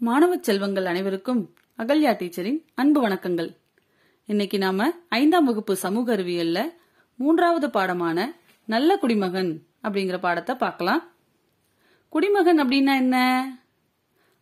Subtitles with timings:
[0.00, 1.40] மாணவ செல்வங்கள் அனைவருக்கும்
[1.78, 3.48] அகல்யா டீச்சரின் அன்பு வணக்கங்கள்.
[4.28, 6.58] இன்னைக்கு நாம ஐந்தாம் வகுப்பு சமூக அறிவியல்ல
[7.18, 8.26] மூன்றாவது பாடமான
[8.68, 9.50] நல்ல குடிமகன்
[9.82, 11.02] அப்படிங்கிற பாடத்தை பார்க்கலாம்.
[12.08, 13.16] குடிமகன் அப்படின்னா என்ன?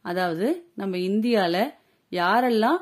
[0.02, 1.56] அதாவது நம்ம இந்தியால
[2.12, 2.80] யாரெல்லாம்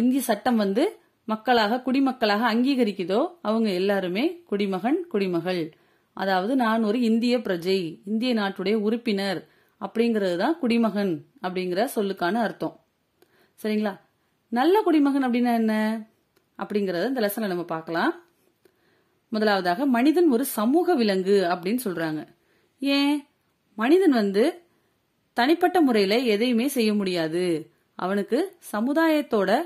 [0.00, 0.84] இந்திய சட்டம் வந்து
[1.24, 5.62] மக்களாக குடிமக்களாக அங்கீகரிக்குதோ அவங்க எல்லாருமே குடிமகன் குடிமகள்.
[6.16, 9.40] அதாவது நான் ஒரு இந்திய பிரஜை இந்திய நாட்டுடைய உறுப்பினர்
[9.80, 12.84] அப்படிங்கிறது தான் குடிமகன் அப்படிங்கிற சொல்லுக்கான அர்த்தம்.
[13.62, 14.00] சரிங்களா?
[14.48, 16.02] நல்ல குடிமகன் அப்படின்னா என்ன?
[16.58, 18.14] அப்படிங்கறத இந்த லெசன்ல நம்ம பார்க்கலாம்.
[19.28, 22.26] முதலாவதாக மனிதன் ஒரு சமூக விலங்கு அப்படின்னு சொல்றாங்க.
[22.78, 23.26] ஏன்?
[23.74, 24.62] மனிதன் வந்து
[25.32, 27.70] தனிப்பட்ட முறையில எதையுமே செய்ய முடியாது.
[27.94, 29.60] அவனுக்கு சமுதாயத்தோட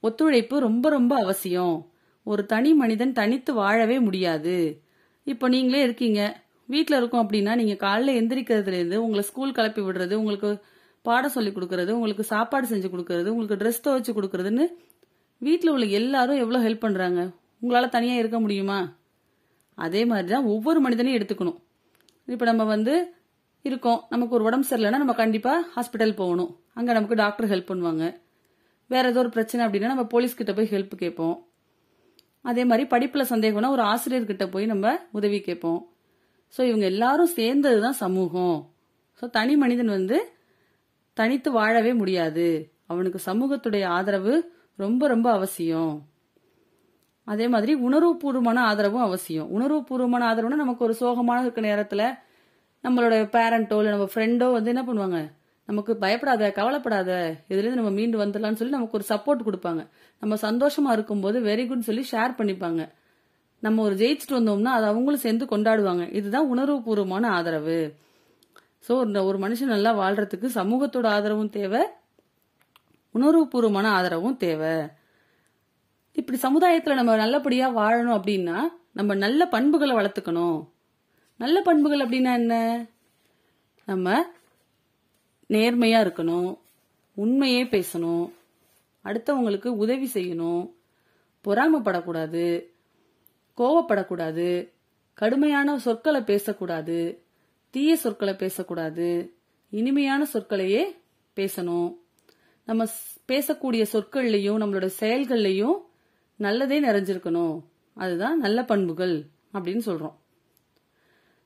[0.00, 1.92] ஒத்துழைப்பு ரொம்ப ரொம்ப அவசியம்.
[2.22, 4.82] ஒரு தனி மனிதன் தனித்து வாழவே முடியாது.
[5.24, 6.42] இப்போ நீங்களே இருக்கீங்க.
[6.74, 10.50] வீட்டில் இருக்கோம் அப்படின்னா நீங்க காலைல எந்திரிக்கிறதுலேருந்து உங்களை ஸ்கூல் கிளப்பி விடுறது உங்களுக்கு
[11.04, 14.64] பாடம் சொல்லி கொடுக்கறது உங்களுக்கு சாப்பாடு செஞ்சு கொடுக்கறது உங்களுக்கு ட்ரெஸ் துவைச்சு கொடுக்கறதுன்னு
[15.42, 17.20] வீட்டில் உள்ள எல்லாரும் எவ்வளோ ஹெல்ப் பண்ணுறாங்க
[17.62, 18.78] உங்களால் தனியாக இருக்க முடியுமா?
[19.78, 21.58] அதே மாதிரி தான் ஒவ்வொரு மனிதனையும் எடுத்துக்கணும்.
[22.28, 22.94] இப்போ நம்ம வந்து
[23.64, 26.50] இருக்கோம் நமக்கு ஒரு உடம்பு சரியில்லைன்னா நம்ம கண்டிப்பாக ஹாஸ்பிட்டல் போகணும்.
[26.78, 28.04] அங்கே நமக்கு டாக்டர் ஹெல்ப் பண்ணுவாங்க.
[28.92, 31.36] வேற ஏதோ ஒரு பிரச்சனை அப்படின்னா நம்ம போலீஸ் கிட்ட போய் ஹெல்ப் கேட்போம்.
[32.50, 35.80] அதே மாதிரி படிப்பில் சந்தேகம்னா ஒரு ஆசிரியர்கிட்ட போய் நம்ம உதவி கேட்போம்.
[36.54, 38.58] ஸோ இவங்க எல்லாரும் சேர்ந்தது தான் சமூகம்.
[39.18, 40.16] ஸோ தனி மனிதன் வந்து
[41.16, 42.46] தனித்து வாழவே முடியாது.
[42.92, 44.34] அவனுக்கு சமூகத்துடைய ஆதரவு
[44.78, 45.92] ரொம்ப ரொம்ப அவசியம்.
[47.26, 49.48] அதே மாதிரி உணர்வுபூர்வமான ஆதரவும் அவசியம்.
[49.56, 52.06] உணர்வுபூர்வமான ஆதரவுனா நமக்கு ஒரு சோகமான இருக்க நேரத்தில்
[52.84, 55.18] நம்மளோட பேரண்டோ இல்லை நம்ம ஃப்ரெண்டோ வந்து என்ன பண்ணுவாங்க?
[55.68, 57.10] நமக்கு பயப்படாத கவலைப்படாத
[57.50, 59.82] இதுலேருந்து நம்ம மீண்டு வந்துடலாம்னு சொல்லி நமக்கு ஒரு சப்போர்ட் கொடுப்பாங்க.
[60.22, 62.82] நம்ம சந்தோஷமா இருக்கும்போது வெரி குட் சொல்லி ஷேர் பண்ணிப்பாங்க.
[63.62, 66.14] நம்ம ஒரு ஜெயிச்சுட்டு வந்தோம்னா அது அவங்களும் சேர்ந்து கொண்டாடுவாங்க.
[66.14, 67.96] இதுதான் உணர்வுபூர்வமான ஆதரவு.
[68.88, 71.82] ஸோ ஒரு மனுஷன் நல்லா வாழ்றதுக்கு சமூகத்தோட ஆதரவும் தேவை.
[73.14, 74.86] உணர்வுபூர்வமான ஆதரவும் தேவை.
[76.12, 78.58] இப்படி சமுதாயத்தில் நம்ம நல்லபடியா வாழணும் அப்படின்னா
[78.92, 80.58] நம்ம நல்ல பண்புகளை வளர்த்துக்கணும்.
[81.36, 82.54] நல்ல பண்புகள் அப்படின்னா என்ன?
[83.84, 84.26] நம்ம
[85.48, 86.58] நேர்மையா இருக்கணும்.
[87.14, 88.32] உண்மையே பேசணும்.
[89.04, 90.72] அடுத்தவங்களுக்கு உதவி செய்யணும்.
[91.44, 92.70] பொறாமைப்படக்கூடாது.
[93.56, 94.72] கோவப்படக்கூடாது.
[95.14, 97.22] கடுமையான சொற்களை பேசக்கூடாது.
[97.70, 99.34] தீய சொற்களை பேசக்கூடாது.
[99.70, 100.82] இனிமையான சொற்களையே
[101.36, 101.96] பேசணும்.
[102.64, 105.80] நம்ம ஸ்- பேசக்கூடிய சொற்கள்லையும் நம்மளோட செயல்கள்லையும்
[106.36, 107.62] நல்லதே நிறைஞ்சிருக்கணும்.
[107.94, 110.14] அதுதான் நல்ல பண்புகள் அப்படின்னு சொல்றோம்.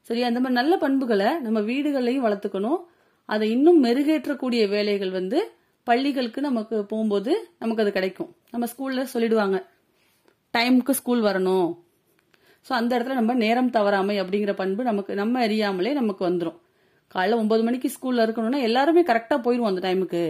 [0.00, 2.76] சரி அந்த மாதிரி நல்ல பண்புகளை நம்ம வீடுகளையும் வளர்த்துக்கணும்.
[3.24, 5.50] அதை இன்னும் மெருகேற்றக்கூடிய வேலைகள் வந்து
[5.84, 8.36] பள்ளிகளுக்கு நமக்கு போகும்போது நமக்கு அது கிடைக்கும்.
[8.50, 9.66] நம்ம ஸ்கூல்ல சொல்லிடுவாங்க.
[10.58, 11.84] டைமுக்கு ஸ்கூல் வரணும்.
[12.66, 16.58] ஸோ அந்த இடத்துல நம்ம நேரம் தவறாமை அப்படிங்கிற பண்பு நமக்கு நம்ம அறியாமலே நமக்கு வந்துடும்
[17.14, 20.24] காலைல ஒன்பது மணிக்கு ஸ்கூலில் இருக்கணும்னா எல்லாருமே கரெக்டாக போயிடுவோம் அந்த டைமுக்கு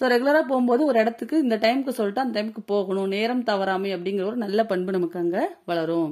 [0.00, 3.08] ஸோ ரெகுலராக போகும்போது ஒரு இடத்துக்கு இந்த டைமுக்கு சொல்லிட்டு அந்த டைமுக்கு போகணும்.
[3.14, 6.10] நேரம் தவறாமை அப்படிங்கிற ஒரு நல்ல பண்பு நமக்கு அங்கே வளரும்.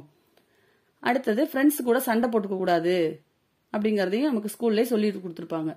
[1.02, 2.96] அடுத்தது ஃப்ரெண்ட்ஸ் கூட சண்டை போட்டுக்க கூடாது
[3.72, 5.72] நமக்கு ஸ்கூல்லே சொல்லி கொடுத்துருப்பாங்க.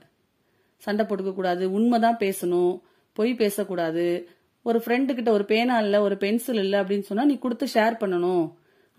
[0.84, 2.74] சண்டை போட்டுக்க கூடாது உண்மைதான் பேசணும்
[3.18, 4.06] பொய் பேசக்கூடாது.
[4.66, 8.46] ஒரு ஃப்ரெண்டுக்கிட்ட ஒரு பேனா இல்லை ஒரு பென்சில் இல்லை அப்படின்னு சொன்னால் நீ கொடுத்து ஷேர் பண்ணணும்.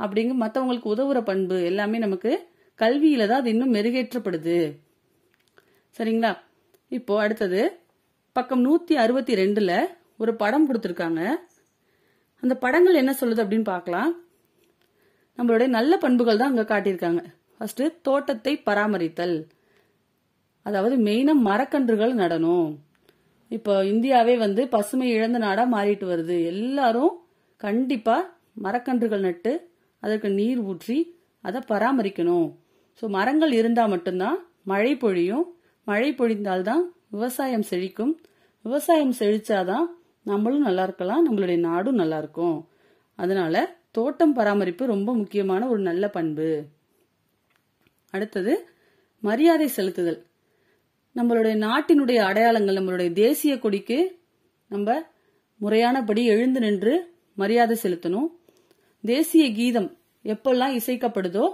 [0.01, 2.33] அப்படிங்க மற்றவங்களுக்கு உதவுற பண்பு எல்லாமே நமக்கு
[2.81, 4.57] கல்வியில தான் அது இன்னும் மெருகேற்றப்படுது.
[5.99, 6.33] சரிங்களா?
[6.89, 7.81] இப்போ அடுத்தது
[8.33, 9.73] பக்கம் நூத்தி அறுபத்தி ரெண்டுல
[10.17, 11.23] ஒரு படம் கொடுத்துருக்காங்க.
[12.43, 14.11] அந்த படங்கள் என்ன சொல்லுது அப்படின்னு பார்க்கலாம்.
[15.39, 17.23] நம்மளுடைய நல்ல பண்புகள் தான் அங்க காட்டியிருக்காங்க.
[17.57, 19.37] ஃபர்ஸ்ட் தோட்டத்தை பராமரித்தல்.
[20.63, 22.79] அதாவது மெயினா மரக்கன்றுகள் நடணும்.
[23.49, 26.45] இப்போ இந்தியாவே வந்து பசுமை இழந்த நாடா மாறிட்டு வருது.
[26.45, 27.15] எல்லாரும்
[27.57, 28.17] கண்டிப்பா
[28.63, 29.53] மரக்கன்றுகள் நட்டு
[30.05, 30.99] அதற்கு நீர் ஊற்றி
[31.45, 32.49] அதை பராமரிக்கணும்.
[32.99, 35.47] ஸோ மரங்கள் இருந்தால் மட்டும்தான் மழை பொழியும்.
[35.87, 36.83] மழை பொழிந்தால்தான்
[37.15, 38.13] விவசாயம் செழிக்கும்.
[38.65, 39.87] விவசாயம் செழிச்சாதான்
[40.27, 42.59] நம்மளும் நல்லா இருக்கலாம் நம்மளுடைய நாடும் நல்லா இருக்கும்.
[43.19, 43.55] அதனால
[43.97, 46.51] தோட்டம் பராமரிப்பு ரொம்ப முக்கியமான ஒரு நல்ல பண்பு.
[48.15, 48.53] அடுத்தது
[49.23, 50.21] மரியாதை செலுத்துதல்.
[51.17, 53.99] நம்மளுடைய நாட்டினுடைய அடையாளங்கள் நம்மளுடைய தேசிய கொடிக்கு
[54.71, 54.95] நம்ம
[55.61, 56.95] முறையானபடி எழுந்து நின்று
[57.39, 58.29] மரியாதை செலுத்தணும்.
[59.05, 59.91] தேசிய கீதம்
[60.25, 61.47] எப்பெல்லாம் இசைக்கப்படுதோ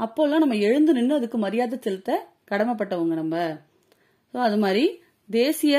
[0.00, 2.10] அப்போல்லாம் நம்ம எழுந்து நின்று அதுக்கு மரியாதை செலுத்த
[2.50, 3.36] கடமைப்பட்டவங்க நம்ம.
[4.34, 4.84] ஸோ அது மாதிரி
[5.28, 5.76] தேசிய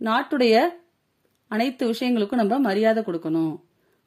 [0.00, 0.54] நாட்டுடைய
[1.50, 3.54] அனைத்து விஷயங்களுக்கும் நம்ம மரியாதை கொடுக்கணும்.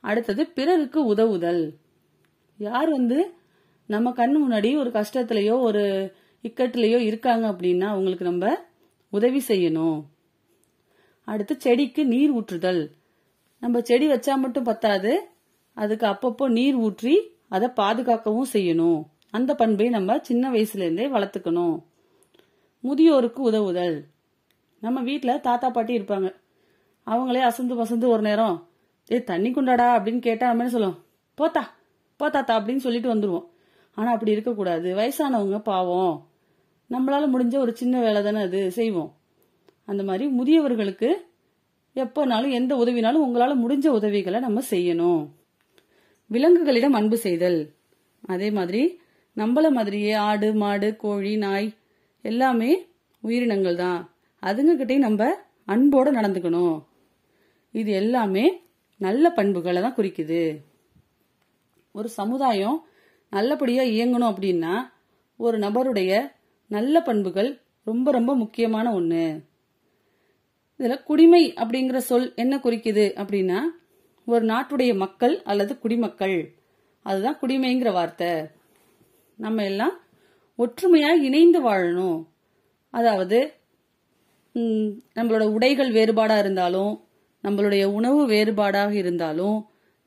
[0.04, 1.64] அடுத்தது பிறருக்கு உதவுதல்.
[2.60, 3.20] யார் வந்து
[3.86, 5.84] நம்ம கண் முன்னாடி ஒரு கஷ்டத்திலயோ ஒரு
[6.44, 8.52] இக்கட்டுலயோ இருக்காங்க அப்படின்னா அவங்களுக்கு நம்ம
[9.14, 10.00] உதவி செய்யணும்.
[11.28, 12.82] அடுத்து செடிக்கு நீர் ஊற்றுதல்.
[13.64, 15.12] நம்ம செடி வச்சா மட்டும் பத்தாது
[15.80, 17.16] அதுக்கு அப்பப்போ நீர் ஊற்றி
[17.50, 19.04] அதை பாதுகாக்கவும் செய்யணும்.
[19.30, 21.76] அந்த பண்பை நம்ம சின்ன வயசுலேருந்தே வளர்த்துக்கணும்.
[22.84, 24.06] முதியோருக்கு உதவுதல்.
[24.80, 26.36] நம்ம வீட்டில் தாத்தா பாட்டி இருப்பாங்க.
[27.08, 28.68] அவங்களே அசந்து பசந்து ஒரு நேரம்
[29.12, 29.88] ஏ தண்ணி குண்டாடா?
[29.96, 31.00] அப்படின்னு கேட்டா நம்ம என்ன சொல்லுவோம்?
[31.38, 31.64] போத்தா
[32.20, 33.48] போத்தாத்தா அப்படின்னு சொல்லிட்டு வந்துருவோம்.
[33.96, 34.96] ஆனா அப்படி இருக்கக்கூடாது.
[34.96, 36.28] வயசானவங்க பாவம்.
[36.90, 39.14] நம்மளால முடிஞ்ச ஒரு சின்ன வேலை தானே அது செய்வோம்.
[39.86, 41.10] அந்த மாதிரி முதியவர்களுக்கு
[41.96, 45.28] எப்போனாலும் எந்த உதவினாலும் உங்களால முடிஞ்ச உதவிகளை நம்ம செய்யணும்.
[46.32, 47.60] விலங்குகளிடம் அன்பு செய்தல்.
[48.24, 48.82] அதே மாதிரி
[49.38, 51.68] நம்மள மாதிரியே ஆடு மாடு கோழி நாய்
[52.26, 52.72] எல்லாமே
[53.24, 54.00] உயிரினங்கள் தான்.
[54.44, 55.24] அதுங்ககிட்டயும் நம்ம
[55.66, 56.78] அன்போடு நடந்துக்கணும்.
[57.74, 58.46] இது எல்லாமே
[59.02, 60.44] நல்ல பண்புகளை தான் குறிக்குது.
[61.96, 62.78] ஒரு சமுதாயம்
[63.32, 64.74] நல்லபடியாக இயங்கணும் அப்படின்னா
[65.40, 66.12] ஒரு நபருடைய
[66.72, 67.50] நல்ல பண்புகள்
[67.88, 69.26] ரொம்ப ரொம்ப முக்கியமான ஒன்று
[70.80, 73.60] இதில் குடிமை அப்படிங்கிற சொல் என்ன குறிக்குது அப்படின்னா
[74.34, 76.38] ஒரு நாட்டுடைய மக்கள் அல்லது குடிமக்கள்.
[77.06, 78.32] அதுதான் குடிமைங்கிற வார்த்தை.
[79.40, 79.96] நம்ம எல்லாம்
[80.60, 82.20] ஒற்றுமையா இணைந்து வாழணும்.
[82.94, 83.40] அதாவது
[85.18, 86.94] நம்மளோட உடைகள் வேறுபாடா இருந்தாலும்
[87.44, 89.58] நம்மளுடைய உணவு வேறுபாடாக இருந்தாலும்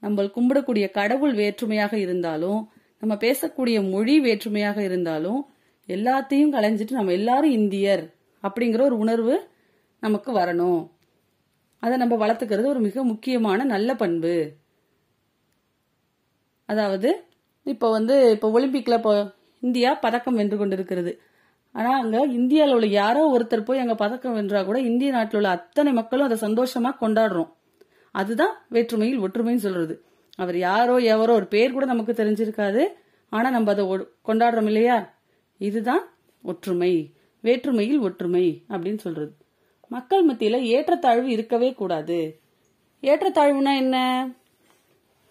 [0.02, 2.60] நம்ம கும்பிடக்கூடிய கடவுள் வேற்றுமையாக இருந்தாலும்
[3.02, 5.40] நம்ம பேசக்கூடிய மொழி வேற்றுமையாக இருந்தாலும்
[5.88, 8.04] எல்லாத்தையும் கலைஞ்சிட்டு நம்ம எல்லாரும் இந்தியர்
[8.42, 9.36] அப்படிங்கிற ஒரு உணர்வு
[10.02, 10.82] நமக்கு வரணும்.
[11.82, 14.34] அதை நம்ம வளர்த்துக்கிறது ஒரு மிக முக்கியமான நல்ல பண்பு.
[16.68, 17.10] அதாவது
[17.66, 19.12] இப்போ வந்து இப்போ ஒலிம்பிக்கில் இப்போ
[19.62, 21.12] இந்தியா பதக்கம் வென்று கொண்டிருக்கிறது.
[21.74, 25.92] ஆனால் அங்கே இந்தியாவில் உள்ள யாரோ ஒருத்தர் போய் அங்கே பதக்கம் வென்றா கூட இந்திய நாட்டில் உள்ள அத்தனை
[25.92, 27.50] மக்களும் அதை சந்தோஷமாக கொண்டாடுறோம்.
[28.14, 29.94] அதுதான் வேற்றுமையில் ஒற்றுமைன்னு சொல்றது.
[30.38, 32.82] அவர் யாரோ எவரோ ஒரு பேர் கூட நமக்கு தெரிஞ்சிருக்காது.
[33.32, 33.84] ஆனால் நம்ம அதை
[34.28, 34.96] கொண்டாடுறோம் இல்லையா?
[35.60, 36.04] இதுதான்
[36.44, 36.92] ஒற்றுமை.
[37.44, 39.32] வேற்றுமையில் ஒற்றுமை அப்படின்னு சொல்றது.
[39.92, 42.40] மக்கள் மத்தியில ஏற்றத்தாழ்வு இருக்கவே கூடாது.
[43.02, 44.30] ஏற்றத்தாழ்வுனா என்ன?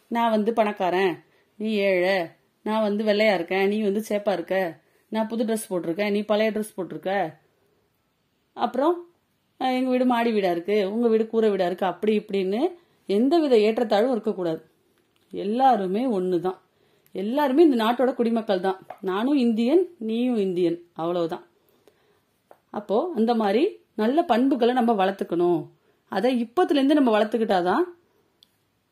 [0.08, 1.24] நான் வந்து பணக்காரன்.
[1.56, 2.28] நீ ஏழை.
[2.62, 4.80] நான் வந்து வெள்ளையா இருக்கேன் நீ வந்து சேப்பா இருக்க.
[5.08, 7.34] நான் புது ட்ரெஸ் போட்டிருக்கேன் நீ பழைய ட்ரெஸ் போட்டிருக்க.
[8.54, 9.10] அப்புறம்
[9.58, 10.92] எங்கள் எங்க வீடு மாடி வீடா இருக்கு.
[10.92, 11.86] உங்க வீடு கூரை வீடா இருக்கு.
[11.86, 12.68] அப்படி இப்படின்னு
[13.06, 14.64] எந்த வித ஏற்றத்தாழ்வும் இருக்கக்கூடாது.
[15.32, 16.58] எல்லாருமே ஒண்ணுதான்.
[17.12, 18.86] எல்லாருமே இந்த நாட்டோட குடிமக்கள் தான்.
[19.02, 20.82] நானும் இந்தியன் நீயும் இந்தியன்.
[20.94, 21.46] அவ்வளவுதான்.
[22.70, 25.68] அப்போ அந்த மாதிரி நல்ல பண்புகளை நம்ம வளர்த்துக்கணும்.
[26.10, 27.84] அதை இப்பத்துலேருந்து நம்ம வளர்த்துக்கிட்டாதான்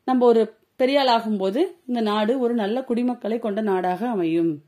[0.04, 4.62] நம்ம ஒரு பெரிய ஆகும்போது இந்த நாடு ஒரு நல்ல குடிமக்களை கொண்ட நாடாக அமையும்.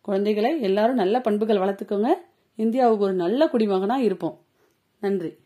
[0.00, 2.08] குழந்தைகளை எல்லாரும் நல்ல பண்புகள் வளர்த்துக்கோங்க.
[2.56, 4.40] இந்தியாவுக்கு ஒரு நல்ல குடிமகனாக இருப்போம்.
[5.00, 5.36] நன்றி.